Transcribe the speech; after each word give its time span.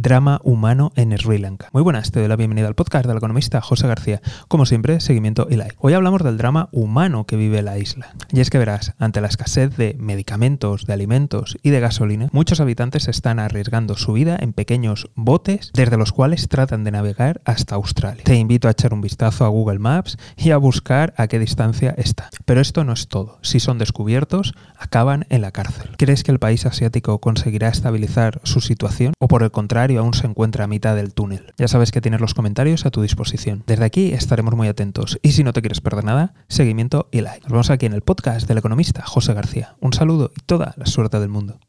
drama 0.00 0.40
humano 0.44 0.92
en 0.96 1.16
Sri 1.18 1.36
Lanka. 1.36 1.68
Muy 1.72 1.82
buenas, 1.82 2.10
te 2.10 2.20
doy 2.20 2.28
la 2.28 2.36
bienvenida 2.36 2.66
al 2.66 2.74
podcast 2.74 3.04
del 3.04 3.18
economista 3.18 3.60
José 3.60 3.86
García. 3.86 4.22
Como 4.48 4.64
siempre, 4.64 4.98
seguimiento 5.00 5.46
y 5.50 5.56
like. 5.56 5.76
Hoy 5.78 5.92
hablamos 5.92 6.24
del 6.24 6.38
drama 6.38 6.70
humano 6.72 7.26
que 7.26 7.36
vive 7.36 7.60
la 7.60 7.76
isla. 7.76 8.14
Y 8.32 8.40
es 8.40 8.48
que 8.48 8.58
verás, 8.58 8.94
ante 8.98 9.20
la 9.20 9.28
escasez 9.28 9.76
de 9.76 9.96
medicamentos, 9.98 10.86
de 10.86 10.94
alimentos 10.94 11.58
y 11.62 11.68
de 11.70 11.80
gasolina, 11.80 12.28
muchos 12.32 12.60
habitantes 12.60 13.08
están 13.08 13.38
arriesgando 13.38 13.94
su 13.94 14.14
vida 14.14 14.38
en 14.40 14.54
pequeños 14.54 15.10
botes 15.16 15.70
desde 15.74 15.98
los 15.98 16.12
cuales 16.12 16.48
tratan 16.48 16.82
de 16.82 16.92
navegar 16.92 17.42
hasta 17.44 17.74
Australia. 17.74 18.24
Te 18.24 18.36
invito 18.36 18.68
a 18.68 18.70
echar 18.70 18.94
un 18.94 19.02
vistazo 19.02 19.44
a 19.44 19.48
Google 19.48 19.80
Maps 19.80 20.16
y 20.36 20.52
a 20.52 20.56
buscar 20.56 21.12
a 21.18 21.26
qué 21.28 21.38
distancia 21.38 21.94
está. 21.98 22.30
Pero 22.46 22.62
esto 22.62 22.84
no 22.84 22.94
es 22.94 23.08
todo. 23.08 23.38
Si 23.42 23.60
son 23.60 23.76
descubiertos, 23.76 24.54
acaban 24.78 25.26
en 25.28 25.42
la 25.42 25.52
cárcel. 25.52 25.90
¿Crees 25.98 26.22
que 26.22 26.32
el 26.32 26.38
país 26.38 26.64
asiático 26.64 27.20
conseguirá 27.20 27.68
estabilizar 27.68 28.40
su 28.44 28.62
situación 28.62 29.12
o 29.18 29.28
por 29.28 29.42
el 29.42 29.50
contrario 29.50 29.89
aún 29.96 30.14
se 30.14 30.26
encuentra 30.26 30.64
a 30.64 30.66
mitad 30.66 30.96
del 30.96 31.14
túnel? 31.14 31.52
Ya 31.58 31.68
sabes 31.68 31.92
que 31.92 32.00
tienes 32.00 32.20
los 32.20 32.34
comentarios 32.34 32.86
a 32.86 32.90
tu 32.90 33.02
disposición. 33.02 33.62
Desde 33.66 33.84
aquí 33.84 34.12
estaremos 34.12 34.54
muy 34.54 34.68
atentos 34.68 35.18
y 35.22 35.32
si 35.32 35.44
no 35.44 35.52
te 35.52 35.60
quieres 35.60 35.80
perder 35.80 36.04
nada, 36.04 36.34
seguimiento 36.48 37.08
y 37.12 37.20
like. 37.20 37.42
Nos 37.42 37.52
vemos 37.52 37.70
aquí 37.70 37.86
en 37.86 37.92
el 37.92 38.02
podcast 38.02 38.48
del 38.48 38.58
economista 38.58 39.04
José 39.06 39.34
García. 39.34 39.76
Un 39.80 39.92
saludo 39.92 40.32
y 40.36 40.40
toda 40.40 40.74
la 40.76 40.86
suerte 40.86 41.20
del 41.20 41.28
mundo. 41.28 41.60